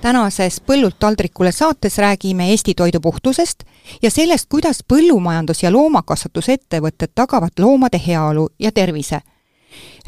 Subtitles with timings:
[0.00, 3.64] tänases Põllult taldrikule saates räägime Eesti toidu puhtusest
[4.02, 9.20] ja sellest, kuidas põllumajandus- ja loomakasvatusettevõtted tagavad loomade heaolu ja tervise.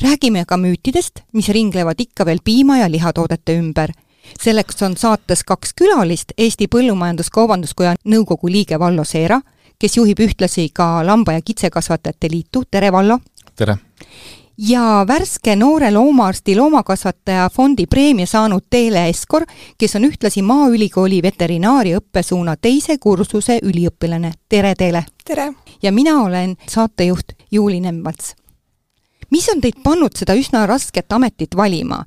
[0.03, 3.91] räägime ka müütidest, mis ringlevad ikka veel piima- ja lihatoodete ümber.
[4.41, 9.41] selleks on saates kaks külalist, Eesti Põllumajandus-Kaubanduskoja nõukogu liige Vallo Seera,
[9.79, 13.19] kes juhib ühtlasi ka Lamba- ja Kitsekasvatajate Liitu, tere Vallo!
[13.57, 13.77] tere!
[14.69, 19.47] Ja värske noore loomaarsti loomakasvataja fondi preemia saanud Teele Eskor,
[19.79, 24.33] kes on ühtlasi Maaülikooli veterinaaria õppesuuna teise kursuse üliõpilane.
[24.49, 25.05] tere Teele!
[25.25, 25.53] tere!
[25.83, 28.35] ja mina olen saatejuht Juuli Nemvalts.
[29.31, 32.05] mis on teid pannud seda üsna rasket ametit valima?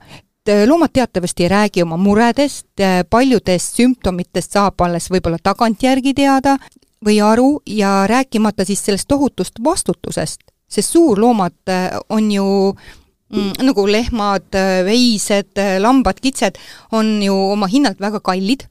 [0.65, 2.67] loomad teatavasti ei räägi oma muredest,
[3.09, 6.57] paljudest sümptomitest saab alles võib-olla tagantjärgi teada
[7.05, 13.87] või aru ja rääkimata siis sellest tohutust vastutusest sest suurloomad äh, on ju mm, nagu
[13.87, 16.59] lehmad, äh, veised, äh, lambad, kitsed,
[16.91, 18.67] on ju oma hinnalt väga kallid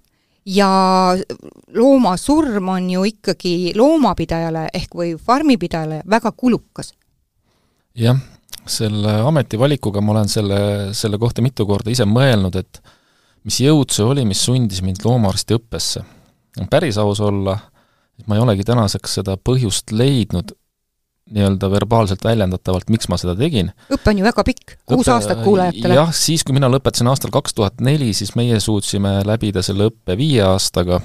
[0.47, 1.17] ja
[1.75, 6.95] looma surm on ju ikkagi loomapidajale ehk või farmipidajale väga kulukas.
[7.95, 8.19] jah,
[8.67, 10.59] selle ametivalikuga ma olen selle,
[10.95, 12.83] selle kohta mitu korda ise mõelnud, et
[13.45, 16.03] mis jõud see oli, mis sundis mind loomaarstiõppesse.
[16.71, 17.59] päris aus olla,
[18.19, 20.53] et ma ei olegi tänaseks seda põhjust leidnud,
[21.31, 23.71] nii-öelda verbaalselt väljendatavalt, miks ma seda tegin.
[23.93, 25.95] õpe on ju väga pikk, kuus Õppe, aastat kuulajatele.
[25.95, 30.17] jah, siis kui mina lõpetasin aastal kaks tuhat neli, siis meie suutsime läbida selle õppe
[30.19, 31.01] viie aastaga,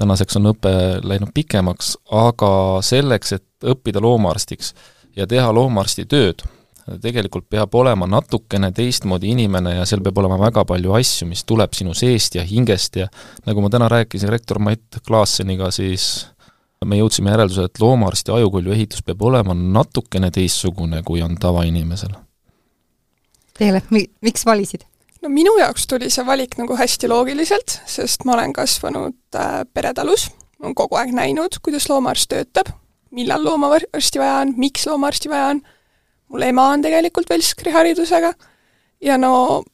[0.00, 2.52] tänaseks on õpe läinud pikemaks, aga
[2.86, 4.74] selleks, et õppida loomaarstiks
[5.16, 6.44] ja teha loomaarsti tööd,
[7.02, 11.74] tegelikult peab olema natukene teistmoodi inimene ja seal peab olema väga palju asju, mis tuleb
[11.74, 13.08] sinu seest ja hingest ja
[13.46, 16.26] nagu ma täna rääkisin rektor Mait Klaasseniga, siis
[16.84, 22.12] me jõudsime järeldusele, et loomaarsti ajukulju ehitus peab olema natukene teistsugune, kui on tavainimesel.
[23.56, 24.84] Teile, mi-, miks valisid?
[25.22, 30.28] no minu jaoks tuli see valik nagu hästi loogiliselt, sest ma olen kasvanud äh, peretalus,
[30.60, 32.70] olen kogu aeg näinud, kuidas loomaarst töötab,
[33.16, 35.62] millal loomaarsti vaja on, miks loomaarsti vaja on,
[36.30, 38.32] mul ema on tegelikult velskri haridusega
[39.02, 39.64] ja no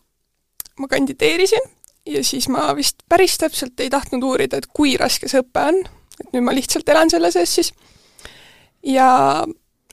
[0.79, 1.69] ma kandideerisin
[2.07, 5.83] ja siis ma vist päris täpselt ei tahtnud uurida, et kui raske see õpe on,
[6.23, 7.73] et nüüd ma lihtsalt elan selle sees siis.
[8.83, 9.09] ja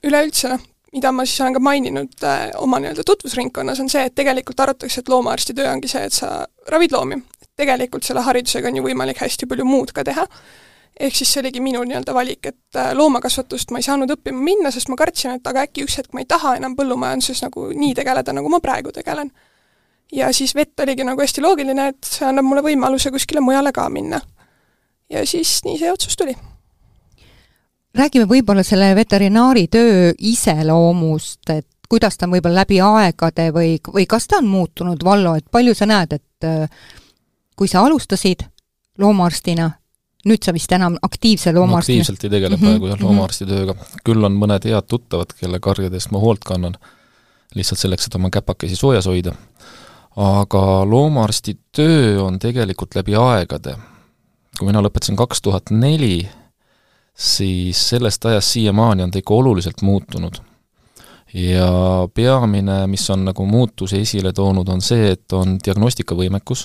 [0.06, 4.14] üleüldse noh, mida ma siis olen ka maininud äh, oma nii-öelda tutvusringkonnas, on see, et
[4.16, 6.40] tegelikult arvatakse, et loomaarsti töö ongi see, et sa
[6.72, 7.20] ravid loomi.
[7.60, 10.22] tegelikult selle haridusega on ju võimalik hästi palju muud ka teha,
[10.96, 14.72] ehk siis see oligi minu nii-öelda valik, et äh, loomakasvatust ma ei saanud õppima minna,
[14.74, 17.94] sest ma kartsin, et aga äkki üks hetk ma ei taha enam põllumajanduses nagu nii
[18.00, 19.30] tegeleda, nagu ma praegu tegelen.
[20.12, 23.88] ja siis vett oligi nagu hästi loogiline, et see annab mulle võimaluse kuskile mujale ka
[23.92, 24.18] minna
[25.10, 26.36] ja siis nii see otsus tuli.
[27.94, 34.06] räägime võib-olla selle veterinaari töö iseloomust, et kuidas ta on võib-olla läbi aegade või, või
[34.06, 36.70] kas ta on muutunud, Vallo, et palju sa näed, et äh,
[37.56, 38.46] kui sa alustasid
[38.98, 39.66] loomaarstina,
[40.30, 42.66] nüüd sa vist enam aktiivse loomaarstina no, aktiivselt ei tegele mm -hmm.
[42.68, 43.04] praegu jah, mhm.
[43.04, 43.74] loomaarsti tööga.
[44.04, 46.78] küll on mõned head tuttavad, kelle karjadest ma hoolt kannan,
[47.54, 49.34] lihtsalt selleks, et oma käpakesi soojas hoida.
[50.16, 53.76] aga loomaarsti töö on tegelikult läbi aegade
[54.60, 56.20] kui mina lõpetasin kaks tuhat neli,
[57.16, 60.36] siis sellest ajast siiamaani on ta ikka oluliselt muutunud.
[61.34, 66.64] ja peamine, mis on nagu muutuse esile toonud, on see, et on diagnostikavõimekus,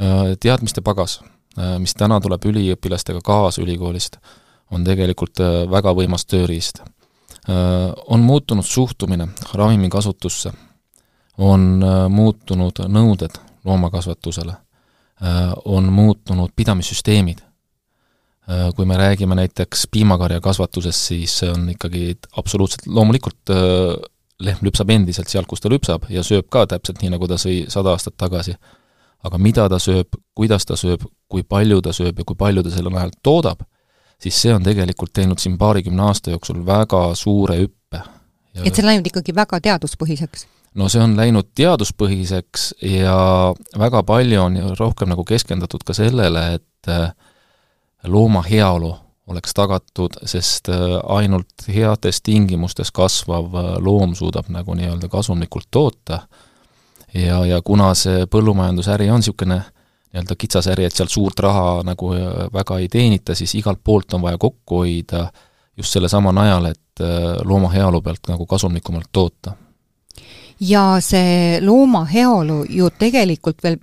[0.00, 1.20] äh, teadmiste pagas,
[1.58, 4.16] äh, mis täna tuleb üliõpilastega kaasa ülikoolist,
[4.72, 6.82] on tegelikult äh, väga võimas tööriist.
[7.46, 10.50] On muutunud suhtumine ravimikasutusse,
[11.38, 11.78] on
[12.10, 14.56] muutunud nõuded loomakasvatusele
[15.64, 17.38] on muutunud pidamissüsteemid.
[18.50, 23.96] Äh, kui me räägime näiteks piimakarja kasvatusest, siis see on ikkagi absoluutselt, loomulikult äh,
[24.38, 27.64] lehm lüpsab endiselt sealt, kus ta lüpsab ja sööb ka täpselt nii, nagu ta sõi
[27.72, 28.54] sada aastat tagasi.
[29.26, 32.70] aga mida ta sööb, kuidas ta sööb, kui palju ta sööb ja kui palju ta
[32.70, 33.64] selle najal toodab,
[34.22, 38.02] siis see on tegelikult teinud siin paarikümne aasta jooksul väga suure hüppe.
[38.62, 40.46] et see on läinud ikkagi väga teaduspõhiseks?
[40.76, 43.16] No see on läinud teaduspõhiseks ja
[43.78, 47.10] väga palju on rohkem nagu keskendatud ka sellele, et äh,
[48.06, 48.92] looma heaolu
[49.30, 56.20] oleks tagatud, sest äh, ainult heades tingimustes kasvav äh, loom suudab nagu nii-öelda kasumlikult toota
[57.14, 59.62] ja, ja kuna see põllumajandusäri on niisugune
[60.12, 62.12] nii-öelda kitsas äri, et sealt suurt raha nagu
[62.52, 65.26] väga ei teenita, siis igalt poolt on vaja kokku hoida
[65.76, 67.02] just sellesama najal, et
[67.44, 69.52] looma heaolu pealt nagu kasumlikumalt toota.
[70.60, 73.78] Ja see looma heaolu ju tegelikult veel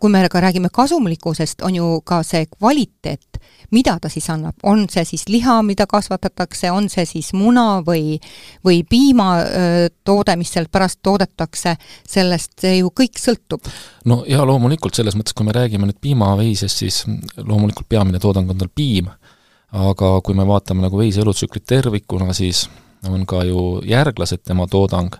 [0.00, 3.40] kui me ka räägime kasumlikkusest, on ju ka see kvaliteet,
[3.70, 8.16] mida ta siis annab, on see siis liha, mida kasvatatakse, on see siis muna või
[8.64, 11.76] või piimatoode, mis sealt pärast toodetakse,
[12.08, 13.68] sellest see ju kõik sõltub.
[14.04, 17.04] no ja loomulikult, selles mõttes, kui me räägime nüüd piimaveisest, siis
[17.36, 19.12] loomulikult peamine toodang on tal piim,
[19.76, 22.70] aga kui me vaatame nagu veise elutsüklit tervikuna, siis
[23.04, 25.12] on ka ju järglased tema toodang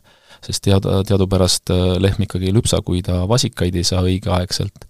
[0.44, 4.87] sest teada, teadupärast äh, lehm ikkagi ei lüpsa, kui ta vasikaid ei saa õigeaegselt.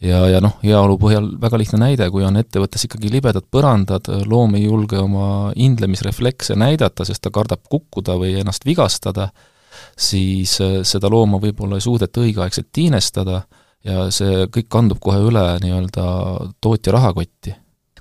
[0.00, 4.56] ja, ja noh, heaolu põhjal väga lihtne näide, kui on ettevõttes ikkagi libedad põrandad, loom
[4.56, 9.30] ei julge oma hindlemisreflekse näidata, sest ta kardab kukkuda või ennast vigastada,
[9.96, 13.42] siis äh, seda looma võib-olla ei suudeta õigeaegselt tiinestada
[13.84, 16.06] ja see kõik kandub kohe üle nii-öelda
[16.60, 17.54] tootja rahakotti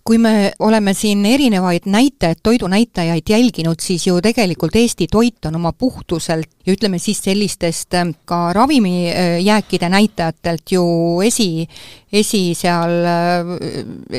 [0.04, 5.72] kui me oleme siin erinevaid näitajaid, toidunäitajaid jälginud, siis ju tegelikult Eesti toit on oma
[5.74, 10.84] puhtuselt ja ütleme siis sellistest ähm, ka ravimijääkide näitajatelt ju
[11.26, 11.68] esi,
[12.14, 13.56] esi seal äh,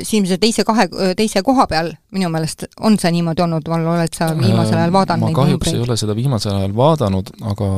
[0.03, 4.33] esimese, teise, kahe, teise koha peal, minu meelest on see niimoodi olnud, Vallo, oled sa
[4.39, 7.73] viimasel ajal vaadanud ma kahjuks ei ole seda viimasel ajal vaadanud, aga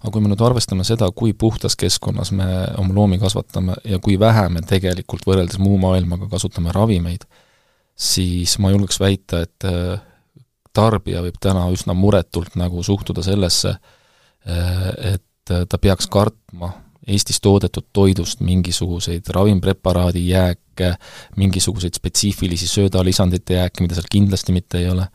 [0.00, 2.46] aga kui me nüüd arvestame seda, kui puhtas keskkonnas me
[2.80, 7.26] oma loomi kasvatame ja kui vähe me tegelikult võrreldes muu maailmaga kasutame ravimeid,
[7.98, 10.00] siis ma julgeks väita, et äh,
[10.76, 13.76] tarbija võib täna üsna muretult nagu suhtuda sellesse,
[14.46, 14.84] äh,
[15.14, 16.74] et äh, ta peaks kartma
[17.08, 20.90] Eestis toodetud toidust mingisuguseid ravimpreparaadi jääke,
[21.40, 25.06] mingisuguseid spetsiifilisi söödalisandite jääke, mida seal kindlasti mitte ei ole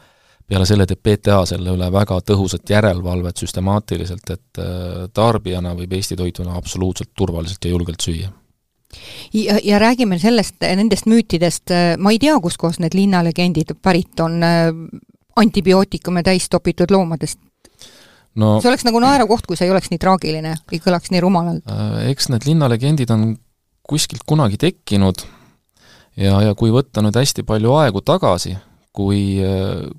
[0.50, 6.18] peale selle teeb PTA selle üle väga tõhusat järelevalvet süstemaatiliselt, et äh, tarbijana võib Eesti
[6.20, 8.30] toituna absoluutselt turvaliselt ja julgelt süüa.
[9.34, 14.70] ja, ja räägime sellest, nendest müütidest, ma ei tea, kustkohast need linnalegendid pärit on, äh,
[15.36, 17.40] antibiootikume täis topitud loomadest
[18.40, 21.64] no see oleks nagu naerukoht, kui see ei oleks nii traagiline, ei kõlaks nii rumalalt.
[21.70, 23.34] Äh, eks need linnalegendid on
[23.88, 25.26] kuskilt kunagi tekkinud
[26.18, 28.56] ja, ja kui võtta nüüd hästi palju aegu tagasi,
[28.94, 29.42] kui,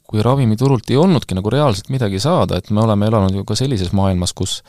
[0.07, 3.91] kui ravimiturult ei olnudki nagu reaalselt midagi saada, et me oleme elanud ju ka sellises
[3.97, 4.61] maailmas, kus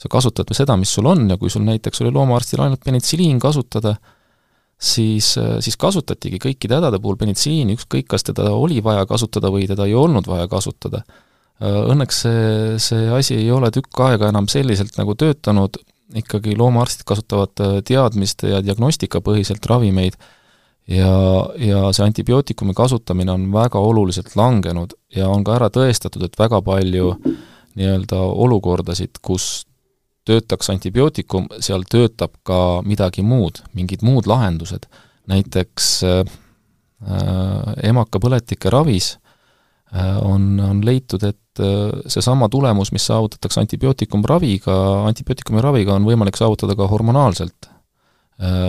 [0.00, 3.94] sa kasutad seda, mis sul on ja kui sul näiteks oli loomaarstil ainult penitsiliin kasutada,
[4.80, 9.86] siis, siis kasutatigi kõikide hädade puhul penitsiliini, ükskõik, kas teda oli vaja kasutada või teda
[9.88, 11.04] ei olnud vaja kasutada.
[11.64, 15.78] Õnneks see, see asi ei ole tükk aega enam selliselt nagu töötanud,
[16.18, 20.18] ikkagi loomaarstid kasutavad teadmiste ja diagnostikapõhiselt ravimeid
[20.88, 21.14] ja,
[21.56, 26.60] ja see antibiootikumi kasutamine on väga oluliselt langenud ja on ka ära tõestatud, et väga
[26.62, 27.14] palju
[27.74, 29.64] nii-öelda olukordasid, kus
[30.28, 34.86] töötaks antibiootikum, seal töötab ka midagi muud, mingid muud lahendused.
[35.26, 36.24] näiteks äh,
[37.08, 39.18] äh emakapõletike ravis
[39.94, 44.74] äh, on, on leitud, et äh, seesama tulemus, mis saavutatakse antibiootikumraviga,
[45.08, 47.73] antibiootikumi raviga on võimalik saavutada ka hormonaalselt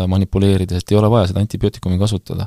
[0.07, 2.45] manipuleerides, et ei ole vaja seda antibiootikumi kasutada.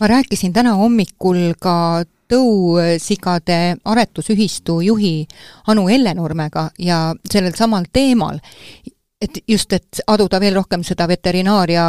[0.00, 5.26] ma rääkisin täna hommikul ka tõusigade aretusühistu juhi
[5.66, 8.38] Anu Ellenurmega ja sellel samal teemal,
[9.22, 11.86] et just, et aduda veel rohkem seda veterinaaria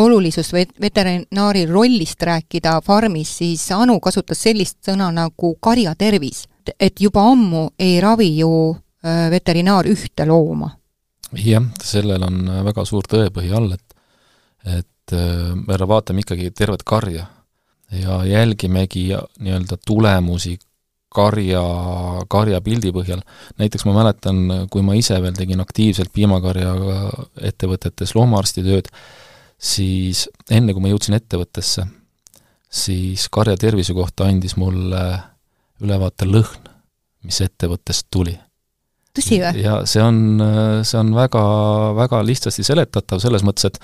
[0.00, 6.48] olulisust või veterinaari rollist rääkida farmis, siis Anu kasutas sellist sõna nagu karjatervis.
[6.80, 10.70] et juba ammu ei ravi ju äh, veterinaar ühte looma
[11.40, 13.90] jah, sellel on äh, väga suur tõepõhi all, et
[14.64, 17.26] et äh, me vaatame ikkagi tervet karja
[17.92, 20.56] ja jälgimegi nii-öelda tulemusi
[21.14, 21.62] karja,
[22.28, 23.20] karja pildi põhjal.
[23.58, 28.88] näiteks ma mäletan, kui ma ise veel tegin aktiivselt piimakarjaga ettevõtetes loomaarstitööd,
[29.58, 31.86] siis enne, kui ma jõudsin ettevõttesse,
[32.70, 35.04] siis karja tervise kohta andis mulle
[35.84, 36.72] ülevaate lõhn,
[37.22, 38.34] mis ettevõttest tuli
[39.16, 39.64] tõsi või?
[39.64, 40.42] ja see on,
[40.86, 41.44] see on väga,
[41.98, 43.80] väga lihtsasti seletatav selles mõttes, et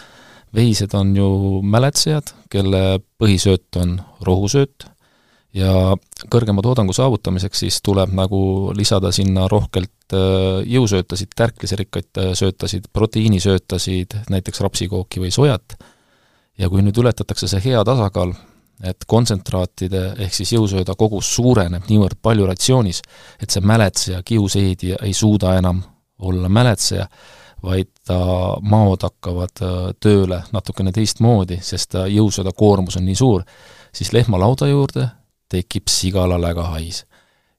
[0.56, 1.28] veised on ju
[1.62, 4.88] mäletsejad, kelle põhisööt on rohusööt
[5.56, 5.94] ja
[6.30, 8.40] kõrgema toodangu saavutamiseks siis tuleb nagu
[8.76, 15.78] lisada sinna rohkelt äh, jõusöötasid, tärkliserikkaid äh, söötasid, proteiinisöötasid, näiteks rapsikooki või sojat,
[16.58, 18.34] ja kui nüüd ületatakse see hea tasakaal,
[18.84, 23.02] et kontsentraatide ehk siis jõusööda kogus suureneb niivõrd palju ratsioonis,
[23.42, 25.82] et see mäletseja, kiuseedija ei suuda enam
[26.20, 27.06] olla mäletseja,
[27.62, 28.18] vaid ta
[28.62, 33.44] maod hakkavad äh, tööle natukene teistmoodi, sest ta jõusööda koormus on nii suur,
[33.92, 35.08] siis lehmalauda juurde
[35.50, 37.04] tekib sigala lägahais.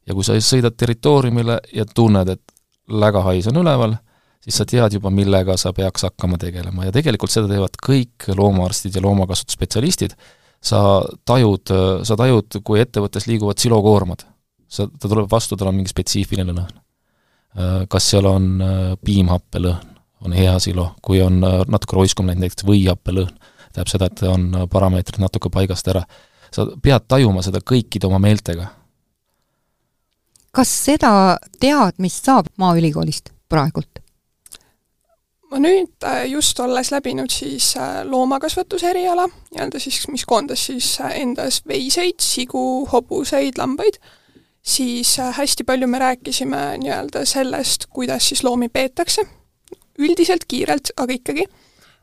[0.08, 2.42] ja kui sa sõidad territooriumile ja tunned, et
[2.90, 3.96] lägahais on üleval,
[4.42, 8.96] siis sa tead juba, millega sa peaks hakkama tegelema ja tegelikult seda teevad kõik loomaarstid
[8.96, 10.16] ja loomakasvatusspetsialistid,
[10.62, 11.74] sa tajud,
[12.06, 14.26] sa tajud, kui ettevõttes liiguvad silokoormad.
[14.72, 16.76] sa, ta tuleb vastu, tal on mingi spetsiifiline lõhn.
[17.92, 18.62] Kas seal on
[19.04, 19.90] piimhappelõhn,
[20.24, 23.34] on hea silo, kui on natuke roiskum läinud, näiteks võihappelõhn,
[23.74, 26.06] tähendab seda, et on parameetrid natuke paigast ära.
[26.52, 28.68] sa pead tajuma seda kõikide oma meeltega.
[30.52, 34.01] kas seda teadmist saab Maaülikoolist praegult?
[35.52, 40.94] Ma nüüd äh, just olles läbinud siis äh, loomakasvatuse eriala, nii-öelda siis, mis koondas siis
[41.04, 44.00] äh, endas veiseid, sigu, hobuseid, lambaid,
[44.64, 49.28] siis hästi palju me rääkisime nii-öelda sellest, kuidas siis loomi peetakse,
[50.00, 51.46] üldiselt kiirelt, aga ikkagi,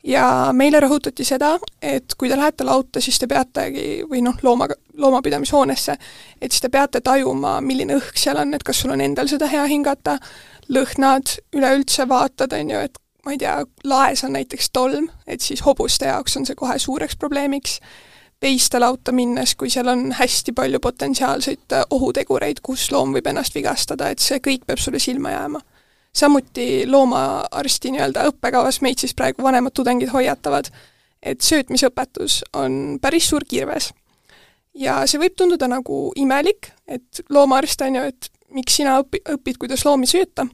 [0.05, 4.69] ja meile rõhutati seda, et kui te lähete lauta, siis te peategi, või noh, looma,
[5.01, 5.97] loomapidamishoonesse,
[6.37, 9.49] et siis te peate tajuma, milline õhk seal on, et kas sul on endal seda
[9.49, 10.19] hea hingata,
[10.69, 15.63] lõhnad, üleüldse vaatad, on ju, et ma ei tea, laes on näiteks tolm, et siis
[15.67, 17.79] hobuste jaoks on see kohe suureks probleemiks,
[18.41, 24.11] peistelauta minnes, kui seal on hästi palju potentsiaalseid äh, ohutegureid, kus loom võib ennast vigastada,
[24.11, 25.61] et see kõik peab sulle silma jääma.
[26.19, 30.71] samuti loomaarsti nii-öelda õppekavas meid siis praegu vanemad tudengid hoiatavad,
[31.23, 33.93] et söötmisõpetus on päris suur kirves.
[34.75, 39.59] ja see võib tunduda nagu imelik, et loomaarst on ju, et miks sina õpi-, õpid,
[39.59, 40.47] kuidas loomi sööta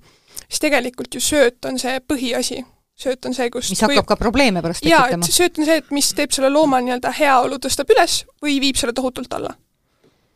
[0.54, 2.62] siis tegelikult ju sööt on see põhiasi.
[2.94, 4.08] sööt on see, kus mis hakkab või...
[4.12, 5.26] ka probleeme pärast tekitama.
[5.26, 8.94] sööt on see, et mis teeb selle looma nii-öelda heaolu, tõstab üles või viib selle
[8.94, 9.56] tohutult alla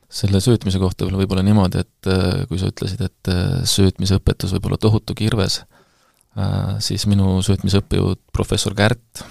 [0.08, 4.70] selle söötmise kohta veel võib-olla niimoodi, et äh, kui sa ütlesid, et äh, söötmisõpetus võib
[4.70, 5.58] olla tohutu kirves,
[6.40, 9.26] äh, siis minu söötmisõppejõud professor Kärt,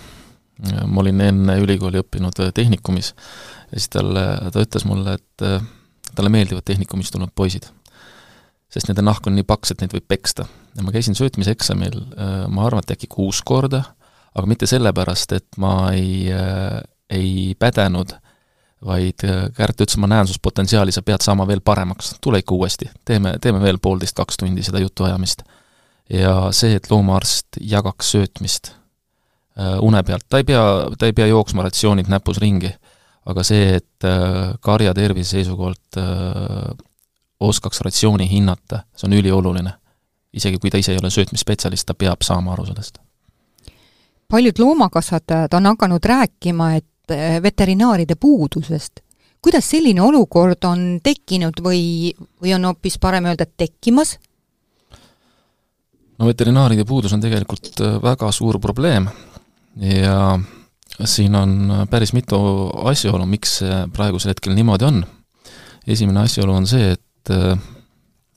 [0.58, 3.12] ma olin enne ülikooli õppinud tehnikumis,
[3.72, 7.68] ja siis talle, ta ütles mulle, et talle meeldivad tehnikumist tulnud poisid
[8.78, 10.46] sest nende nahk on nii paks, et neid võib peksta.
[10.78, 13.82] ja ma käisin söötmiseksamil, äh, ma arvan, et äkki kuus korda,
[14.38, 16.80] aga mitte sellepärast, et ma ei, äh,
[17.10, 18.14] ei pädenud,
[18.86, 22.54] vaid äh, Kärt ütles, ma näen sinus potentsiaali, sa pead saama veel paremaks, tule ikka
[22.54, 25.42] uuesti, teeme, teeme veel poolteist, kaks tundi seda jutuajamist.
[26.14, 28.72] ja see, et loomaarst jagaks söötmist
[29.82, 30.62] une pealt, ta ei pea,
[30.96, 32.70] ta ei pea jooksma ratsioonid näpus ringi,
[33.28, 34.06] aga see, et
[34.64, 35.98] karja tervise seisukohalt
[37.40, 39.74] oskaks ratsiooni hinnata, see on ülioluline.
[40.34, 42.98] isegi kui ta ise ei ole söötmisspetsialist, ta peab saama aru sellest.
[44.30, 49.00] paljud loomakasvatajad on hakanud rääkima, et eh, veterinaaride puudusest.
[49.42, 54.18] kuidas selline olukord on tekkinud või, või on hoopis parem öelda, tekkimas?
[56.20, 59.10] no veterinaaride puudus on tegelikult eh, väga suur probleem
[59.78, 60.40] ja
[61.06, 62.38] siin on päris mitu
[62.90, 65.06] asjaolu, miks see praegusel hetkel niimoodi on.
[65.88, 67.36] esimene asjaolu on see, et et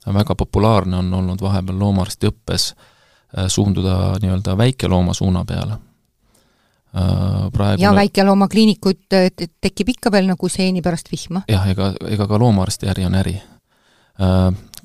[0.07, 5.77] äh, väga populaarne on olnud vahepeal loomaarstiõppes äh, suunduda nii-öelda väikelooma suuna peale.
[6.91, 9.07] Äh, praegu ja väikeloomakliinikud
[9.61, 11.45] tekib ikka veel nagu seeni pärast vihma?
[11.47, 13.39] jah, ega, ega ka loomaarsti äri on äri.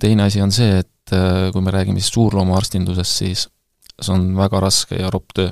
[0.00, 1.12] Teine asi on see, et
[1.52, 3.42] kui me räägime siis suurloomaarstindusest, siis
[4.00, 5.50] see on väga raske ja ropp töö.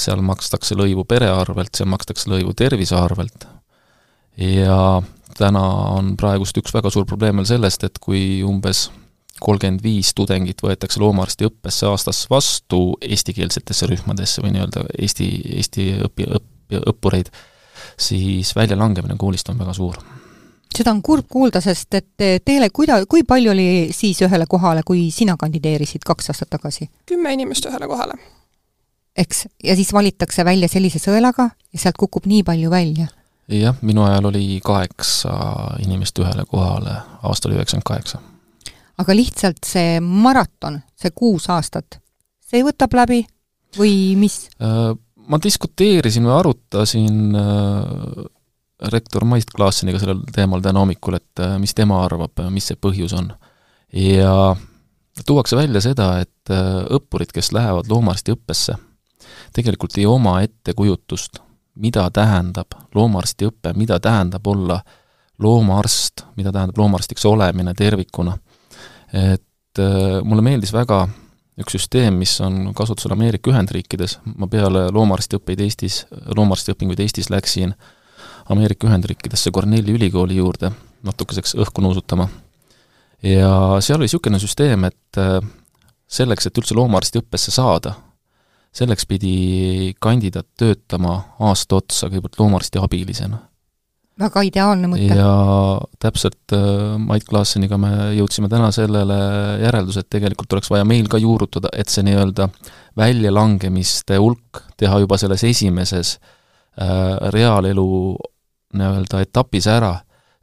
[0.00, 3.46] Seal makstakse lõivu pere arvelt, seal makstakse lõivu tervise arvelt
[4.36, 5.02] ja
[5.38, 5.62] täna
[5.96, 8.88] on praegust üks väga suur probleem veel sellest, et kui umbes
[9.42, 16.82] kolmkümmend viis tudengit võetakse loomaarstiõppesse aastas vastu eestikeelsetesse rühmadesse või nii-öelda Eesti, Eesti õpi-, õpp-,
[16.92, 17.30] õppureid,
[18.00, 19.98] siis väljalangemine koolist on väga suur.
[20.76, 25.10] seda on kurb kuulda, sest et teile, kuida-, kui palju oli siis ühele kohale, kui
[25.10, 26.90] sina kandideerisid kaks aastat tagasi?
[27.06, 28.20] kümme inimest ühele kohale.
[29.16, 33.08] eks, ja siis valitakse välja sellise sõelaga ja sealt kukub nii palju välja
[33.48, 35.32] jah, minu ajal oli kaheksa
[35.82, 38.20] inimest ühele kohale, aasta oli üheksakümmend kaheksa.
[38.98, 41.98] aga lihtsalt see maraton, see kuus aastat,
[42.46, 43.24] see võtab läbi
[43.78, 44.46] või mis?
[44.62, 44.92] Äh,
[45.28, 48.26] ma diskuteerisin või arutasin äh,
[48.92, 53.16] rektor Mait Klaaseniga sellel teemal täna hommikul, et äh, mis tema arvab, mis see põhjus
[53.18, 53.32] on.
[53.92, 54.54] ja
[55.26, 58.74] tuuakse välja seda, et õppurid, kes lähevad loomaarstiõppesse,
[59.52, 61.42] tegelikult ei oma ettekujutust
[61.74, 64.80] mida tähendab loomaarstiõpe, mida tähendab olla
[65.38, 68.38] loomaarst, mida tähendab loomaarstiks olemine tervikuna.
[69.12, 71.08] et äh, mulle meeldis väga
[71.60, 77.74] üks süsteem, mis on kasutusel Ameerika Ühendriikides, ma peale loomaarstiõppeid Eestis, loomaarstiõpinguid Eestis läksin
[78.48, 82.28] Ameerika Ühendriikidesse Cornelli ülikooli juurde natukeseks õhku nuusutama.
[83.22, 83.50] ja
[83.80, 85.38] seal oli niisugune süsteem, et äh,
[86.08, 87.94] selleks, et üldse loomaarstiõppesse saada,
[88.72, 93.38] selleks pidi kandidaat töötama aasta otsa kõigepealt loomaarsti abilisena.
[94.22, 95.16] väga ideaalne mõte.
[95.16, 95.32] ja
[96.00, 99.18] täpselt äh, Mait Klaaseniga me jõudsime täna sellele
[99.62, 102.48] järelduse, et tegelikult oleks vaja meil ka juurutada, et see nii-öelda
[102.96, 106.16] väljalangemiste hulk teha juba selles esimeses
[106.80, 108.16] äh, reaalelu
[108.72, 109.92] nii-öelda etapis ära,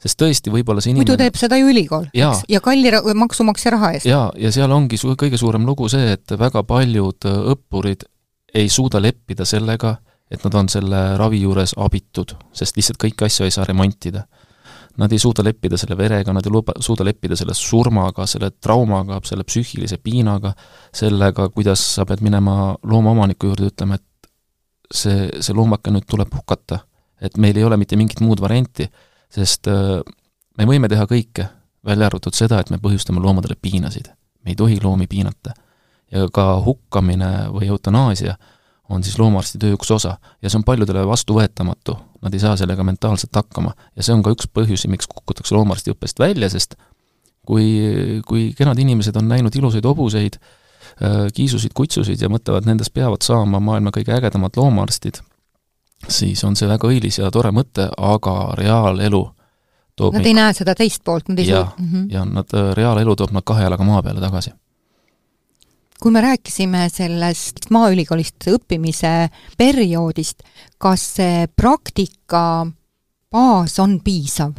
[0.00, 3.92] sest tõesti, võib-olla see inimene muidu teeb seda ju ülikool, eks, ja kalli maksumaksja raha
[3.96, 4.06] eest.
[4.06, 8.06] jaa, ja seal ongi su-, kõige suurem lugu see, et väga paljud õppurid
[8.54, 9.96] ei suuda leppida sellega,
[10.30, 14.24] et nad on selle ravi juures abitud, sest lihtsalt kõiki asju ei saa remontida.
[14.98, 19.20] Nad ei suuda leppida selle verega, nad ei luba, suuda leppida selle surmaga, selle traumaga,
[19.26, 20.52] selle psüühilise piinaga,
[20.94, 24.30] sellega, kuidas sa pead minema loomaomaniku juurde ütlema, et
[24.94, 26.84] see, see loomake nüüd tuleb hukata.
[27.20, 28.86] et meil ei ole mitte mingit muud varianti,
[29.28, 29.98] sest äh,
[30.56, 31.44] me võime teha kõike,
[31.84, 34.08] välja arvatud seda, et me põhjustame loomadele piinasid.
[34.44, 35.52] me ei tohi loomi piinata.
[36.12, 38.36] Ja ka hukkamine või eutanaasia
[38.90, 42.84] on siis loomaarsti töö üks osa ja see on paljudele vastuvõetamatu, nad ei saa sellega
[42.84, 46.74] mentaalselt hakkama ja see on ka üks põhjusi, miks kukutakse loomaarstiõppest välja, sest
[47.46, 50.38] kui, kui kenad inimesed on näinud ilusaid hobuseid,
[51.34, 55.20] kiisusid, kutsusid ja mõtlevad, nendest peavad saama maailma kõige ägedamad loomaarstid,
[56.08, 59.22] siis on see väga õilis ja tore mõte, aga reaalelu
[59.96, 62.10] toob Nad ei näe seda teist poolt, nad ei ja saa mm, -hmm.
[62.12, 64.52] ja nad, reaalelu toob nad kahe jalaga maa peale tagasi.
[66.00, 69.28] Kui me rääkisime sellest Maaülikoolist õppimise
[69.58, 70.42] perioodist,
[70.80, 72.42] kas see praktika
[73.30, 74.56] baas on piisav?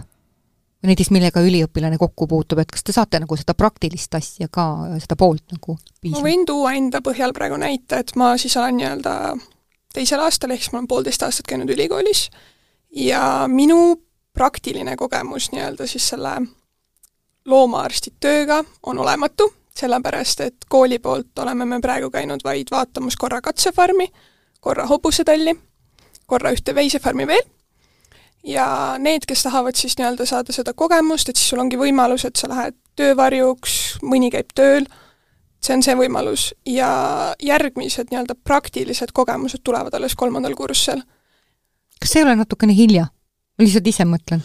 [0.81, 4.63] näiteks millega üliõpilane kokku puutub, et kas te saate nagu seda praktilist asja ka,
[5.03, 6.25] seda poolt nagu ma piisavalt?
[6.25, 9.13] võin tuua enda põhjal praegu näite, et ma siis olen nii-öelda
[9.93, 12.29] teisel aastal, ehk siis ma olen poolteist aastat käinud ülikoolis
[12.98, 14.00] ja minu
[14.33, 16.39] praktiline kogemus nii-öelda siis selle
[17.45, 23.41] loomaarsti tööga on olematu, sellepärast et kooli poolt oleme me praegu käinud vaid vaatamas korra
[23.41, 24.07] katsefarmi,
[24.59, 25.55] korra hobusetalli,
[26.27, 27.45] korra ühte veisefarmi veel,
[28.43, 32.39] ja need, kes tahavad siis nii-öelda saada seda kogemust, et siis sul ongi võimalus, et
[32.39, 34.87] sa lähed töövarjuks, mõni käib tööl,
[35.61, 36.89] see on see võimalus ja
[37.43, 41.03] järgmised nii-öelda praktilised kogemused tulevad alles kolmandal kursusel.
[42.01, 43.07] kas see ei ole natukene hilja?
[43.57, 44.41] ma lihtsalt ise mõtlen.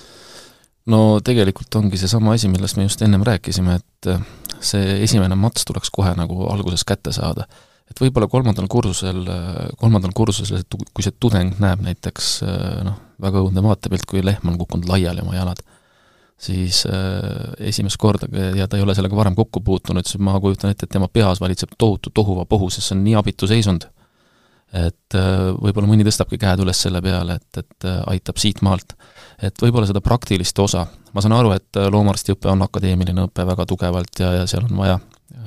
[0.93, 4.11] no tegelikult ongi seesama asi, millest me just ennem rääkisime, et
[4.67, 7.47] see esimene mats tuleks kohe nagu alguses kätte saada.
[7.87, 9.23] et võib-olla kolmandal kursusel,
[9.79, 14.59] kolmandal kursusel, kui see tudeng näeb näiteks äh, noh, väga õudne vaatepilt, kui lehm on
[14.61, 15.63] kukkunud laiali oma jalad,
[16.39, 20.73] siis äh, esimest korda ja ta ei ole sellega varem kokku puutunud, siis ma kujutan
[20.75, 23.89] ette, et tema peas valitseb tohutu tohuvapohu, sest see on nii abitu seisund.
[24.77, 28.97] et äh, võib-olla mõni tõstabki käed üles selle peale, et, et äh, aitab siit maalt.
[29.43, 33.67] Et võib-olla seda praktilist osa, ma saan aru, et äh, loomaarstiõpe on akadeemiline õpe väga
[33.69, 34.99] tugevalt ja, ja seal on vaja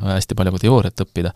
[0.03, 1.33] hästi palju ka teooriat õppida,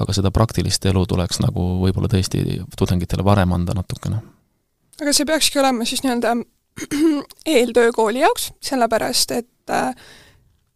[0.00, 4.22] aga seda praktilist elu tuleks nagu võib-olla tõesti tudengitele varem anda natukene
[5.00, 6.34] aga see peakski olema siis nii-öelda
[7.54, 9.94] eeltöö kooli jaoks, sellepärast et äh,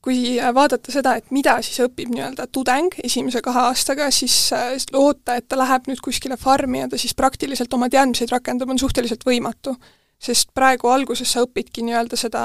[0.05, 5.39] kui vaadata seda, et mida siis õpib nii-öelda tudeng esimese kahe aastaga, siis äh, loota,
[5.39, 9.25] et ta läheb nüüd kuskile farmi ja ta siis praktiliselt oma teadmiseid rakendab, on suhteliselt
[9.27, 9.77] võimatu.
[10.25, 12.45] Sest praegu alguses sa õpidki nii-öelda seda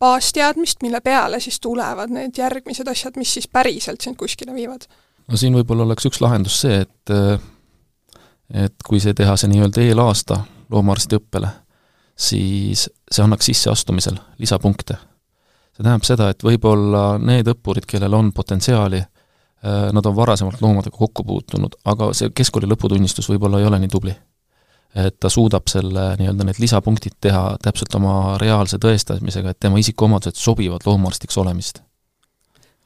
[0.00, 4.86] baasteadmist, mille peale siis tulevad need järgmised asjad, mis siis päriselt sind kuskile viivad.
[5.28, 7.14] no siin võib-olla oleks üks lahendus see, et
[8.54, 11.48] et kui see teha see nii-öelda eelaasta loomaarstiõppele,
[12.16, 14.96] siis see annaks sisseastumisel lisapunkte.
[15.74, 19.00] see tähendab seda, et võib-olla need õppurid, kellel on potentsiaali,
[19.92, 24.14] nad on varasemalt loomadega kokku puutunud, aga see keskkooli lõputunnistus võib-olla ei ole nii tubli.
[24.94, 30.38] Et ta suudab selle nii-öelda need lisapunktid teha täpselt oma reaalse tõestamisega, et tema isikuomadused
[30.38, 31.82] sobivad loomaarstiks olemist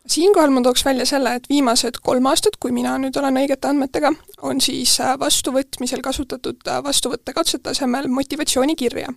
[0.09, 4.13] siinkohal ma tooks välja selle, et viimased kolm aastat, kui mina nüüd olen õigete andmetega,
[4.43, 9.13] on siis vastuvõtmisel kasutatud vastuvõttekatsete asemel motivatsioonikirja.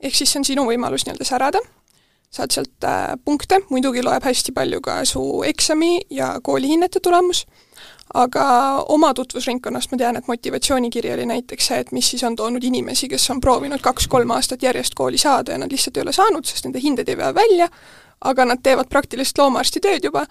[0.00, 1.58] ehk siis see on sinu võimalus nii-öelda särada,
[2.30, 7.44] saad sealt äh, punkte, muidugi loeb hästi palju ka su eksami ja koolihinnete tulemus,
[8.14, 8.44] aga
[8.88, 13.08] oma tutvusringkonnast ma tean, et motivatsioonikiri oli näiteks see, et mis siis on toonud inimesi,
[13.10, 16.66] kes on proovinud kaks-kolm aastat järjest kooli saada ja nad lihtsalt ei ole saanud, sest
[16.66, 17.68] nende hinded ei vea välja,
[18.30, 20.24] aga nad teevad praktilist loomaarsti tööd juba,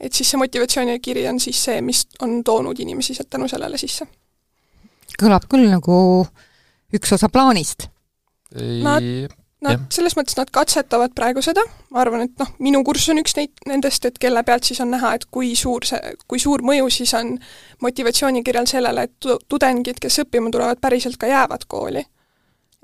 [0.00, 4.06] et siis see motivatsioonikiri on siis see, mis on toonud inimesi sealt tänu sellele sisse.
[5.16, 6.26] kõlab küll nagu
[6.92, 7.88] üks osa plaanist.
[8.56, 9.04] Nad,
[9.64, 13.36] nad, selles mõttes nad katsetavad praegu seda, ma arvan, et noh, minu kursus on üks
[13.38, 16.90] neid, nendest, et kelle pealt siis on näha, et kui suur see, kui suur mõju
[16.92, 17.34] siis on
[17.84, 22.04] motivatsioonikirjal sellele, et tudengid, kes õppima tulevad, päriselt ka jäävad kooli.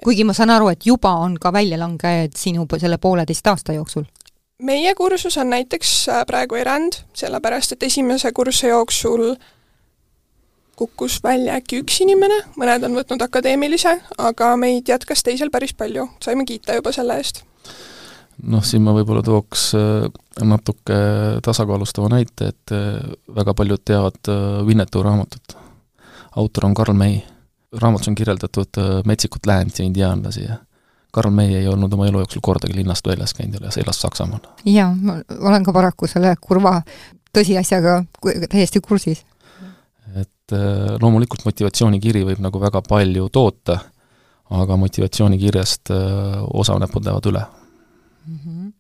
[0.02, 4.04] kuigi ma saan aru, et juba on ka väljalangejaid sinu selle pooleteist aasta jooksul.
[4.62, 9.35] Meie kursus on näiteks praegu erand, sellepärast et esimese kursuse jooksul
[10.76, 16.08] kukkus välja äkki üks inimene, mõned on võtnud akadeemilise, aga meid jätkas teisel päris palju,
[16.24, 17.42] saime kiita juba selle eest.
[18.42, 19.72] noh, siin ma võib-olla tooks
[20.42, 20.98] natuke
[21.44, 22.74] tasakaalustava näite, et
[23.37, 24.32] väga paljud teavad
[24.66, 25.56] Winnetou raamatut.
[26.37, 27.20] autor on Karl May.
[27.72, 30.56] raamatus on kirjeldatud äh, metsikut läänt ja indiaanlasi ja
[31.12, 34.40] Karl May ei olnud oma elu jooksul kordagi linnast väljas käinud ja elas Saksamaal.
[34.64, 36.80] jaa, ma olen ka paraku selle kurva
[37.37, 38.02] tõsiasjaga
[38.50, 39.24] täiesti kursis.
[40.42, 43.78] Et äh, loomulikult motivatsioonikiri võib nagu väga palju toota,
[44.52, 45.90] aga motivatsioonikirjast
[46.52, 47.42] osa näpud lähevad üle
[48.26, 48.38] mm.
[48.38, 48.72] -hmm.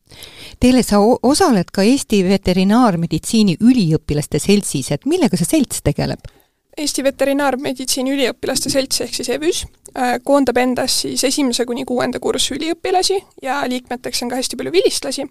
[0.60, 6.20] Teele, sa osaled ka Eesti Veterinaarmeditsiini Üliõpilaste Seltsis, et millega see selts tegeleb?
[6.78, 9.64] Eesti Veterinaarmeditsiini Üliõpilaste Selts ehk siis EVÜS
[9.96, 14.72] äh, koondab endas siis esimese kuni kuuenda kursuse üliõpilasi ja liikmeteks on ka hästi palju
[14.72, 15.26] vilistlasi.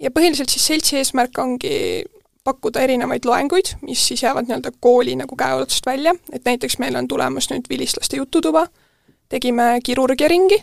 [0.00, 2.04] ja põhiliselt siis seltsi eesmärk ongi
[2.44, 7.08] pakkuda erinevaid loenguid, mis siis jäävad nii-öelda kooli nagu käeulatusest välja, et näiteks meil on
[7.08, 8.66] tulemas nüüd vilistlaste jututuba,
[9.28, 10.60] tegime kirurgiaringi,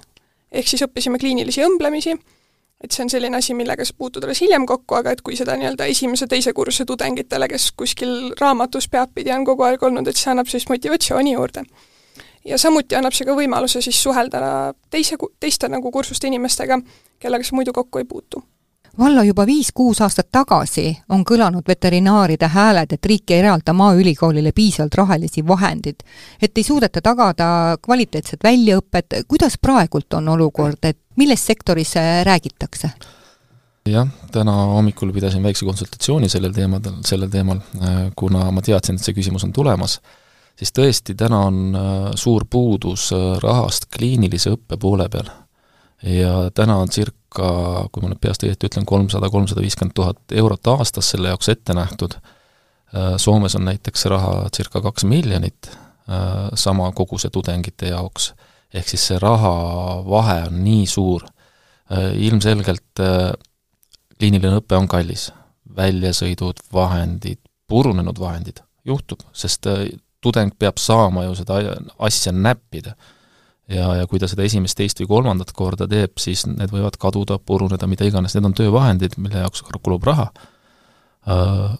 [0.51, 2.15] ehk siis õppisime kliinilisi õmblemisi.
[2.81, 5.53] Et see on selline asi, millega sa puutud alles hiljem kokku, aga et kui seda
[5.57, 10.49] nii-öelda esimese-teise kursuse tudengitele, kes kuskil raamatus peadpidi on kogu aeg olnud, et see annab
[10.49, 11.65] sellist motivatsiooni juurde.
[12.45, 16.79] ja samuti annab see ka võimaluse siis suhelda teise, teiste nagu kursuste inimestega,
[17.19, 18.41] kellega sa muidu kokku ei puutu
[18.99, 24.97] Vallo, juba viis-kuus aastat tagasi on kõlanud veterinaaride hääled, et riik ei eralda Maaülikoolile piisavalt
[24.99, 26.03] rahalisi vahendeid,
[26.41, 32.91] et ei suudeta tagada kvaliteetset väljaõpet, kuidas praegult on olukord, et milles sektoris äh, räägitakse?
[33.87, 39.07] jah, täna hommikul pidasin väikse konsultatsiooni sellel teemadel, sellel teemal, äh, kuna ma teadsin, et
[39.07, 40.01] see küsimus on tulemas,
[40.59, 43.07] siis tõesti, täna on äh, suur puudus
[43.39, 45.31] rahast kliinilise õppe poole peal.
[46.03, 50.17] ja täna on circa circa, kui ma nüüd peast õieti ütlen, kolmsada, kolmsada viiskümmend tuhat
[50.31, 52.15] eurot aastas selle jaoks ette nähtud,
[52.93, 55.71] äh, Soomes on näiteks see raha circa kaks miljonit,
[56.09, 58.33] äh, sama koguse tudengite jaoks,
[58.73, 61.23] ehk siis see rahavahe on nii suur,
[61.91, 62.99] äh, ilmselgelt
[64.19, 65.31] kliiniline õpe on kallis,
[65.75, 69.67] väljasõidud, vahendid, purunenud vahendid, juhtub, sest
[70.21, 71.57] tudeng peab saama ju seda
[71.97, 72.93] asja näppida
[73.69, 77.37] ja, ja kui ta seda esimest, teist või kolmandat korda teeb, siis need võivad kaduda,
[77.39, 80.29] puruneda, mida iganes, need on töövahendid, mille jaoks kulub raha.
[81.29, 81.75] Äh,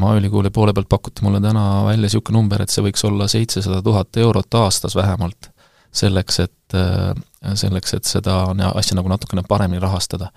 [0.00, 4.20] maaülikooli poole pealt pakuti mulle täna välja niisugune number, et see võiks olla seitsesada tuhat
[4.22, 5.50] eurot aastas vähemalt,
[5.90, 8.42] selleks, et, äh, selleks, et seda
[8.74, 10.30] asja nagu natukene paremini rahastada.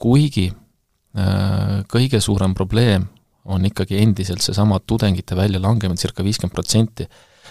[0.00, 3.08] kuigi äh, kõige suurem probleem
[3.44, 7.06] on ikkagi endiselt seesama tudengite väljalangemine, circa viiskümmend protsenti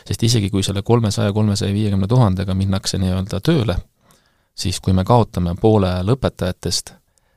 [0.10, 3.76] sest isegi kui selle kolmesaja, kolmesaja viiekümne tuhandega minnakse nii-öelda tööle,
[4.58, 6.96] siis kui me kaotame poole lõpetajatest,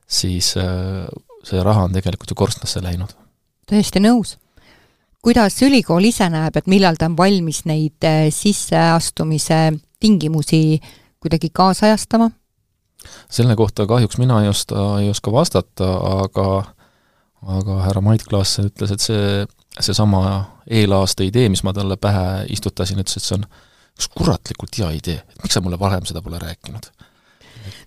[0.08, 1.04] siis äh,
[1.44, 3.12] see raha on tegelikult ju korstnasse läinud.
[3.68, 4.38] täiesti nõus.
[5.22, 10.80] kuidas ülikool ise näeb, et millal ta on valmis neid äh, sisseastumise tingimusi
[11.20, 12.30] kuidagi kaasajastama?
[13.28, 15.92] selle kohta kahjuks mina ei oska, ei oska vastata,
[16.24, 16.64] aga
[17.42, 19.44] aga härra Mait Klaas ütles, et see
[19.80, 23.46] seesama eelaasta idee, mis ma talle pähe istutasin, ütles, et see on
[23.98, 26.90] üks kuratlikult hea idee, et miks sa mulle varem seda pole rääkinud?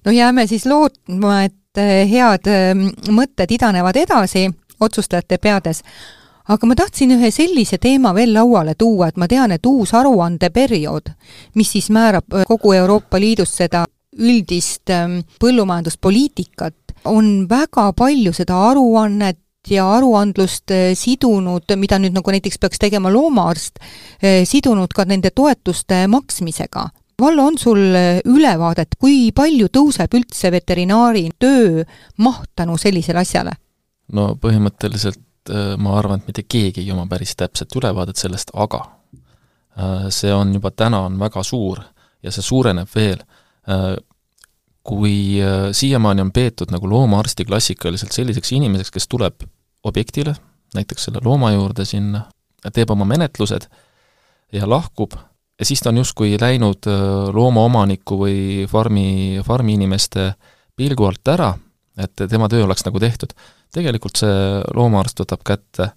[0.06, 4.48] no jääme siis lootma, et eh, head ehm, mõtted idanevad edasi
[4.80, 5.82] otsustajate peades,
[6.48, 11.12] aga ma tahtsin ühe sellise teema veel lauale tuua, et ma tean, et uus aruandeperiood,
[11.56, 18.58] mis siis määrab eh, kogu Euroopa Liidus seda üldist ehm, põllumajanduspoliitikat, on väga palju seda
[18.70, 19.40] aruannet
[19.72, 23.82] ja aruandlust eh, sidunud, mida nüüd nagu näiteks peaks tegema loomaarst,
[24.22, 26.88] eh, sidunud ka nende toetuste maksmisega.
[27.22, 31.86] Vallo, on sul eh, ülevaadet, kui palju tõuseb üldse veterinaari töö
[32.18, 33.56] maht tänu sellisele asjale?
[34.14, 35.50] no põhimõtteliselt
[35.82, 38.84] ma arvan, et mitte keegi ei oma päris täpset ülevaadet sellest, aga
[40.14, 41.82] see on juba täna, on väga suur
[42.22, 43.24] ja see suureneb veel
[44.86, 45.42] kui
[45.74, 49.42] siiamaani on peetud nagu loomaarsti klassikaliselt selliseks inimeseks, kes tuleb
[49.86, 50.36] objektile,
[50.76, 52.26] näiteks selle looma juurde sinna,
[52.74, 53.70] teeb oma menetlused
[54.54, 55.14] ja lahkub
[55.60, 57.02] ja siis ta on justkui läinud äh,
[57.34, 60.34] loomaomaniku või farmi, farmiinimeste
[60.76, 61.54] pilgu alt ära,
[61.98, 63.34] et tema töö oleks nagu tehtud.
[63.76, 65.90] tegelikult see loomaarst võtab kätte,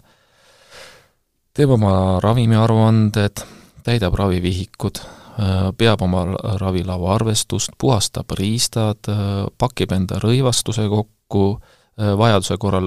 [1.54, 3.42] teeb oma ravimiaruanded,
[3.86, 6.24] täidab ravivihikud, äh, peab oma
[6.62, 11.58] ravilaua arvestust, puhastab riistad, äh, pakib enda rõivastuse kokku,
[11.98, 12.84] vajaduse korral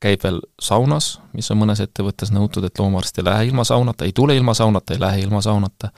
[0.00, 4.12] käib veel saunas, mis on mõnes ettevõttes nõutud, et loomaarst ei lähe ilma saunata, ei
[4.12, 5.90] tule ilma saunata, ei lähe ilma saunata.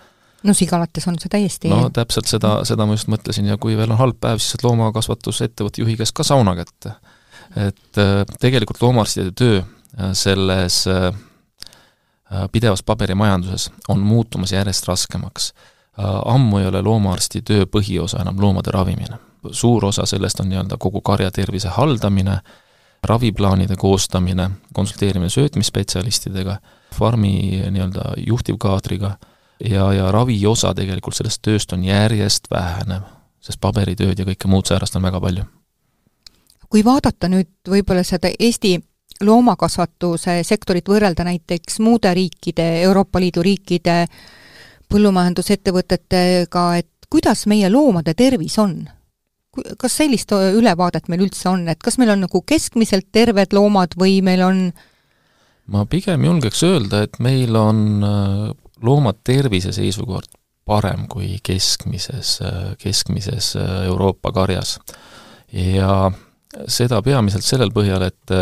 [0.43, 3.91] no Sigalates on see täiesti no täpselt seda, seda ma just mõtlesin ja kui veel
[3.91, 6.93] on halb päev, siis saad loomakasvatusettevõtte juhi käest ka sauna kätte.
[7.57, 11.11] et äh, tegelikult loomaarstide töö äh, selles äh,
[12.53, 15.53] pidevas paberimajanduses on muutumas järjest raskemaks.
[16.25, 19.19] ammu ei ole loomaarsti töö põhiosa enam loomade ravimine.
[19.53, 22.41] suur osa sellest on nii-öelda kogu karja tervise haldamine,
[23.05, 26.57] raviplaanide koostamine, konsulteerimine söötmisspetsialistidega,
[26.95, 29.17] farmi nii-öelda juhtivkaadriga,
[29.71, 33.07] ja, ja raviosa tegelikult sellest tööst on järjest vähenev,
[33.41, 35.45] sest paberitööd ja kõike muud säärast on väga palju.
[36.69, 38.81] kui vaadata nüüd võib-olla seda Eesti
[39.25, 44.07] loomakasvatuse sektorit võrrelda näiteks muude riikide, Euroopa Liidu riikide
[44.93, 48.89] põllumajandusettevõtetega, et kuidas meie loomade tervis on?
[49.79, 54.21] Kas sellist ülevaadet meil üldse on, et kas meil on nagu keskmiselt terved loomad või
[54.25, 54.61] meil on
[55.73, 58.51] ma pigem julgeks öelda, et meil on äh,
[58.87, 60.31] loomad tervise seisukord
[60.67, 64.79] parem kui keskmises, äh, keskmises äh, Euroopa karjas.
[65.53, 66.11] ja
[66.69, 68.33] seda peamiselt sellel põhjal, et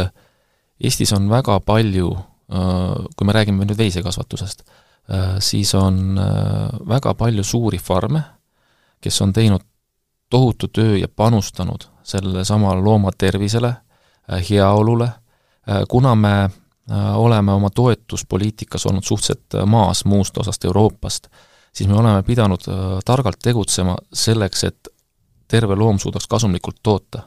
[0.85, 2.09] Eestis on väga palju,
[2.49, 4.65] kui me räägime nüüd veisekasvatusest,
[5.45, 6.17] siis on
[6.89, 8.23] väga palju suuri farme,
[9.05, 9.63] kes on teinud
[10.35, 13.71] tohutu töö ja panustanud sellele samale looma tervisele,
[14.51, 15.09] heaolule,
[15.89, 16.51] kuna me
[17.15, 21.29] oleme oma toetuspoliitikas olnud suhteliselt maas muust osast Euroopast,
[21.73, 22.67] siis me oleme pidanud
[23.05, 24.89] targalt tegutsema selleks, et
[25.49, 27.23] terve loom suudaks kasumlikult toota.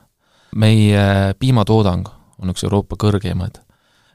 [0.55, 2.07] meie piimatoodang
[2.41, 3.59] on üks Euroopa kõrgeimaid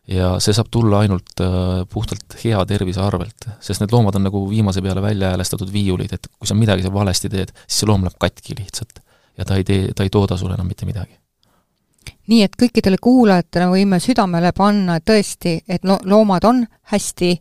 [0.08, 4.42] ja see saab tulla ainult äh, puhtalt hea tervise arvelt, sest need loomad on nagu
[4.50, 8.06] viimase peale välja häälestatud viiulid, et kui sa midagi seal valesti teed, siis see loom
[8.06, 9.02] läheb katki lihtsalt.
[9.38, 11.14] ja ta ei tee, ta ei tooda sulle enam mitte midagi.
[12.28, 17.36] nii et kõikidele kuulajatele võime südamele panna tõesti, et lo-, loomad on hästi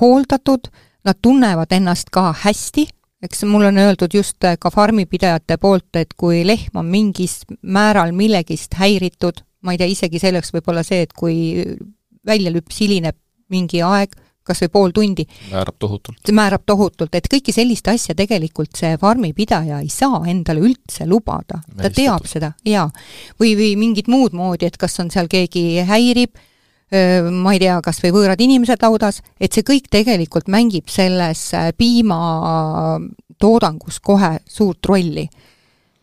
[0.00, 0.68] hooldatud,
[1.04, 2.88] nad tunnevad ennast ka hästi,
[3.24, 8.76] eks mulle on öeldud just ka farmipidajate poolt, et kui lehm on mingis määral millegist
[8.80, 11.64] häiritud, ma ei tea, isegi selleks võib olla see, et kui
[12.26, 13.16] väljalüps hilineb
[13.52, 15.24] mingi aeg, kas või pool tundi.
[15.50, 16.32] määrab tohutult.
[16.32, 21.62] määrab tohutult, et kõiki sellist asja tegelikult see farmipidaja ei saa endale üldse lubada.
[21.76, 22.90] ta teab seda, jaa.
[23.40, 26.36] või, või mingit muud moodi, et kas on seal keegi häirib,
[26.92, 31.40] ma ei tea, kas või võõrad inimesed laudas, et see kõik tegelikult mängib selles
[31.80, 35.28] piimatoodangus kohe suurt rolli.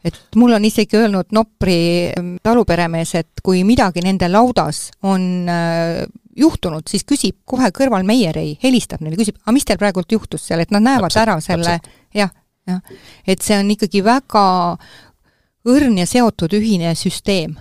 [0.02, 6.02] Et mul on isegi öelnud Nopri ähm, taluperemees, et kui midagi nende laudas on äh,
[6.38, 10.64] juhtunud, siis küsib kohe kõrval meierei, helistab neile, küsib, aga mis teil praegult juhtus seal,
[10.64, 11.78] et nad näevad täpselt, ära selle,
[12.18, 12.32] jah,
[12.70, 12.82] jah.
[13.28, 14.46] et see on ikkagi väga
[15.68, 17.56] õrn ja seotud ühine süsteem.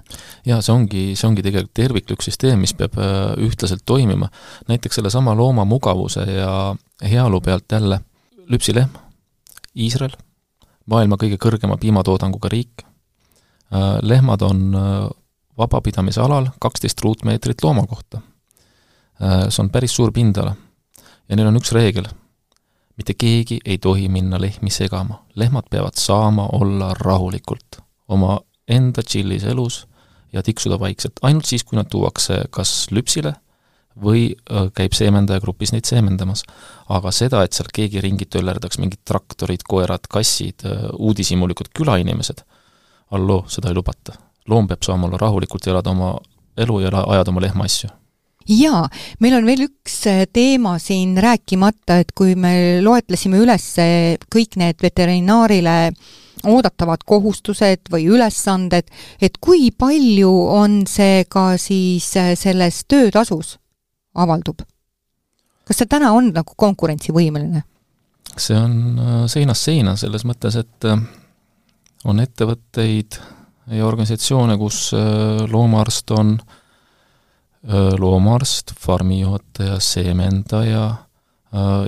[0.47, 4.31] jaa, see ongi, see ongi tegelikult terviklik süsteem, mis peab äh, ühtlaselt toimima.
[4.69, 8.01] näiteks sellesama looma mugavuse ja heaolu pealt jälle
[8.49, 8.89] lüpsilehm,
[9.77, 10.17] Iisrael
[10.91, 12.83] maailma kõige kõrgema piimatoodanguga riik,
[13.75, 15.11] äh, lehmad on äh,
[15.59, 18.23] vabapidamise alal kaksteist ruutmeetrit looma kohta.
[19.21, 20.55] See on päris suur pindala.
[21.29, 22.07] ja neil on üks reegel,
[22.97, 28.39] mitte keegi ei tohi minna lehmi segama, lehmad peavad saama olla rahulikult oma
[28.71, 29.85] enda chillis elus
[30.33, 33.35] ja tiksuda vaikselt, ainult siis, kui nad tuuakse kas lüpsile
[34.01, 34.31] või
[34.77, 36.45] käib seemendaja grupis neid seemendamas.
[36.89, 40.65] aga seda, et seal keegi ringi töllerdaks, mingid traktorid, koerad, kassid,
[40.99, 42.45] uudishimulikud külainimesed,
[43.11, 44.13] halloo, seda ei lubata.
[44.49, 46.19] loom peab saama olla rahulikult elada oma
[46.57, 47.91] elu ja ajada oma lehmaasju
[48.51, 48.89] jaa,
[49.21, 50.01] meil on veel üks
[50.33, 53.67] teema siin rääkimata, et kui me loetlesime üles
[54.33, 55.93] kõik need veterinaarile
[56.47, 58.89] oodatavad kohustused või ülesanded,
[59.21, 63.59] et kui palju on see ka siis selles töötasus?
[64.15, 64.63] avaldub.
[65.65, 67.63] kas see täna on nagu konkurentsivõimeline?
[68.37, 71.03] see on äh, seinast seina, selles mõttes, et äh,
[72.09, 73.19] on ettevõtteid
[73.77, 76.39] ja organisatsioone, kus äh, loomaarst on
[78.01, 80.85] loomaarst, farmijuhataja, seemendaja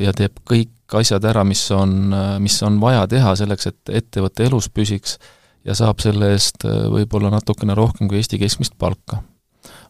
[0.04, 4.68] ja teeb kõik asjad ära, mis on, mis on vaja teha selleks, et ettevõte elus
[4.68, 5.18] püsiks
[5.64, 9.22] ja saab selle eest võib-olla natukene rohkem kui Eesti keskmist palka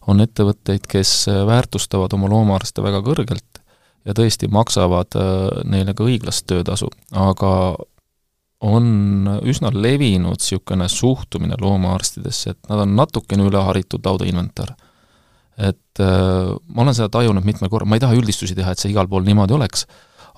[0.07, 3.61] on ettevõtteid, kes äh, väärtustavad oma loomaarste väga kõrgelt
[4.07, 7.53] ja tõesti maksavad äh, neile ka õiglast töötasu, aga
[8.63, 14.75] on üsna levinud niisugune suhtumine loomaarstidesse, et nad on natukene üleharitud laudainventar.
[15.57, 18.91] et äh, ma olen seda tajunud mitmel korral, ma ei taha üldistusi teha, et see
[18.91, 19.85] igal pool niimoodi oleks,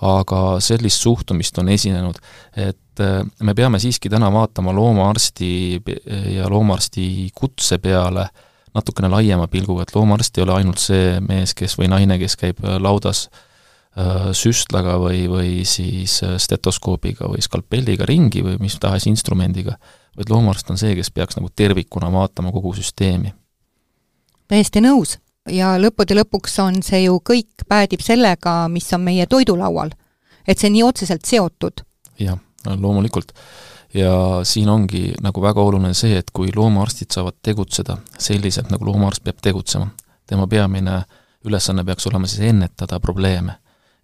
[0.01, 2.17] aga sellist suhtumist on esinenud,
[2.57, 5.49] et äh, me peame siiski täna vaatama loomaarsti
[6.35, 8.27] ja loomaarsti kutse peale
[8.75, 12.59] natukene laiema pilguga, et loomaarst ei ole ainult see mees, kes või naine, kes käib
[12.65, 19.79] äh, laudas äh, süstlaga või, või siis stetoskoobiga või skalpelliga ringi või mis tahes instrumendiga,
[20.19, 23.31] vaid loomaarst on see, kes peaks nagu tervikuna vaatama kogu süsteemi.
[24.51, 25.19] täiesti nõus
[25.51, 29.91] ja lõppude lõpuks on see ju kõik päädib sellega, mis on meie toidulaual.
[30.47, 31.85] et see nii otseselt seotud.
[32.19, 33.33] jah, loomulikult
[33.93, 39.23] ja siin ongi nagu väga oluline see, et kui loomaarstid saavad tegutseda selliselt, nagu loomaarst
[39.23, 39.87] peab tegutsema,
[40.27, 41.03] tema peamine
[41.45, 43.55] ülesanne peaks olema siis ennetada probleeme.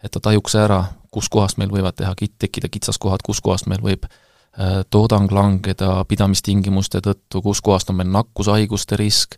[0.03, 4.05] et ta tajuks ära, kus kohast meil võivad teha, tekkida kitsaskohad, kus kohast meil võib
[4.05, 9.35] äh, toodang langeda pidamistingimuste tõttu, kus kohast on meil nakkushaiguste risk,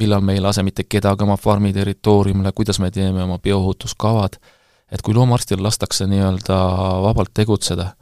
[0.00, 4.38] millal me ei lase mitte kedagi oma farmi territooriumile, kuidas me teeme oma bioohutuskavad,
[4.92, 6.58] et kui loomaarstil lastakse nii-öelda
[7.02, 7.92] vabalt tegutseda,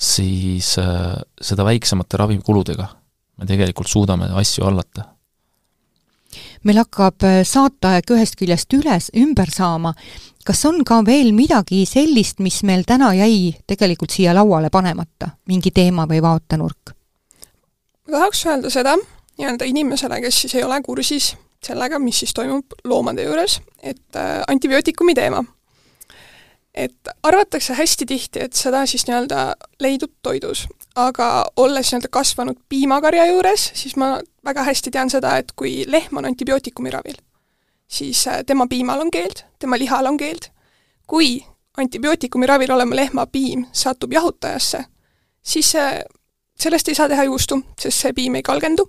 [0.00, 2.88] siis äh, seda väiksemate ravimikuludega
[3.40, 5.08] me tegelikult suudame asju hallata.
[6.62, 9.94] meil hakkab äh, saateaeg ühest küljest üles, ümber saama,
[10.46, 15.72] kas on ka veel midagi sellist, mis meil täna jäi tegelikult siia lauale panemata, mingi
[15.74, 16.94] teema või vaatenurk?
[18.06, 18.96] ma tahaks öelda seda,
[19.40, 24.42] nii-öelda inimesele, kes siis ei ole kursis sellega, mis siis toimub loomade juures, et äh,
[24.48, 25.44] antibiootikumi teema.
[26.74, 33.26] et arvatakse hästi tihti, et seda siis nii-öelda leidub toidus, aga olles nii-öelda kasvanud piimakarja
[33.26, 37.18] juures, siis ma väga hästi tean seda, et kui lehm on antibiootikumi ravil,
[37.88, 40.50] siis äh, tema piimal on keeld, tema lihal on keeld.
[41.06, 41.44] kui
[41.76, 44.84] antibiootikumi ravil olema lehma piim satub jahutajasse,
[45.42, 45.98] siis äh,
[46.58, 48.86] sellest ei saa teha juustu, sest see piim ei kalgendu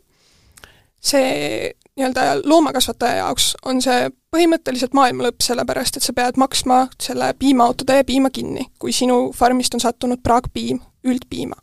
[1.01, 7.33] see nii-öelda loomakasvataja jaoks on see põhimõtteliselt maailma lõpp, sellepärast et sa pead maksma selle
[7.39, 11.57] piimaautode piima kinni, kui sinu farmist on sattunud praakpiim üldpiima.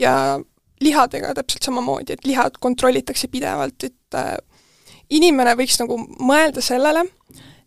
[0.00, 0.40] ja
[0.80, 4.36] lihadega täpselt samamoodi, et lihad kontrollitakse pidevalt, et äh,
[5.10, 7.04] inimene võiks nagu mõelda sellele,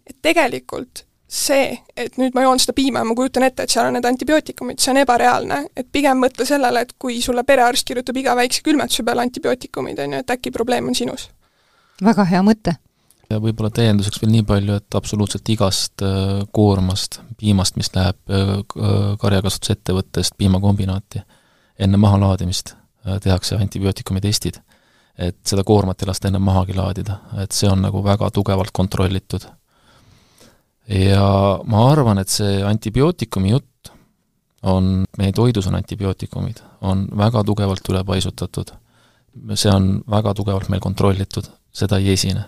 [0.08, 3.88] et tegelikult see, et nüüd ma joon seda piima ja ma kujutan ette, et seal
[3.90, 8.20] on need antibiootikumid, see on ebareaalne, et pigem mõtle sellele, et kui sulle perearst kirjutab
[8.22, 11.32] iga väikse külmetuse peale antibiootikumid, on ju, et äkki probleem on sinus
[12.02, 12.76] väga hea mõte.
[13.30, 18.52] ja võib-olla täienduseks veel nii palju, et absoluutselt igast äh, koormast, piimast, mis läheb äh,
[19.22, 21.24] karjakasvatusettevõttest piimakombinaati,
[21.80, 24.62] enne mahalaadimist äh, tehakse antibiootikumi testid.
[25.14, 29.46] et seda koormat ei lasta enne mahagi laadida, et see on nagu väga tugevalt kontrollitud.
[30.88, 31.28] Ja
[31.66, 33.92] ma arvan, et see antibiootikumi jutt
[34.64, 38.72] on, meie toidus on antibiootikumid, on väga tugevalt ülepaisutatud.
[39.56, 42.46] see on väga tugevalt meil kontrollitud seda ei esine.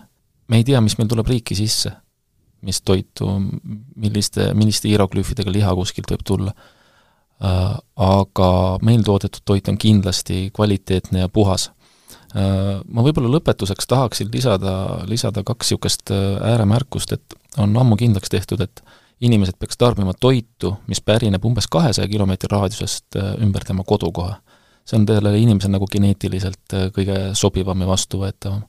[0.47, 1.89] me ei tea, mis meil tuleb riiki sisse,
[2.65, 3.27] mis toitu,
[3.97, 6.53] milliste, milliste hieroglüüfidega liha kuskilt võib tulla.
[7.41, 7.71] Äh,
[8.05, 8.49] aga
[8.85, 11.71] meil toodetud toit on kindlasti kvaliteetne ja puhas.
[12.35, 14.75] Äh, ma võib-olla lõpetuseks tahaksin lisada,
[15.07, 18.83] lisada kaks niisugust äh, ääremärkust, et on ammu kindlaks tehtud, et
[19.23, 24.41] inimesed peaks tarbima toitu, mis pärineb umbes kahesaja kilomeetri raadiusest ümber tema kodukoha.
[24.85, 28.65] see on sellele inimesele nagu geneetiliselt kõige sobivam ja vastuvõetavam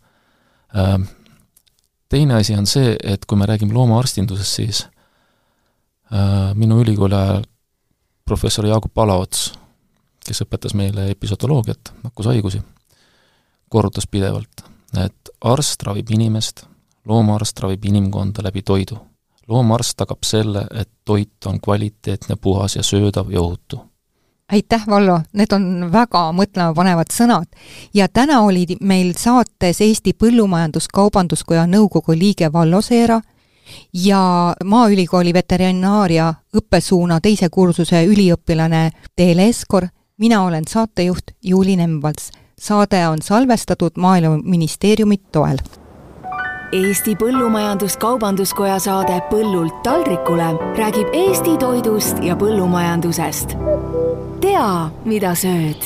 [2.09, 4.83] teine asi on see, et kui me räägime loomaarstindusest, siis
[6.13, 7.45] äh, minu ülikooli ajal
[8.27, 9.53] professor Jaagup Palaots,
[10.27, 12.63] kes õpetas meile episodoloogiat, nakkushaigusi,
[13.69, 14.65] korrutas pidevalt,
[15.05, 16.65] et arst ravib inimest,
[17.05, 18.99] loomaarst ravib inimkonda läbi toidu.
[19.49, 23.81] loomaarst tagab selle, et toit on kvaliteetne, puhas ja söödav ja ohutu
[24.53, 27.47] aitäh, Vallo, need on väga mõtlemapanevad sõnad.
[27.95, 33.21] ja täna oli meil saates Eesti Põllumajandus-Kaubanduskoja nõukogu liige Vallo Seera
[33.93, 42.31] ja Maaülikooli veterinaaria õppesuuna teise kursuse üliõpilane Teele Eskor, mina olen saatejuht Juuli Nemvalts.
[42.61, 45.59] Saade on salvestatud Maaeluministeeriumi toel
[46.73, 50.47] Eesti Põllumajandus-Kaubanduskoja saade Põllult taldrikule
[50.79, 53.55] räägib Eesti toidust ja põllumajandusest.
[54.40, 55.85] tea, mida sööd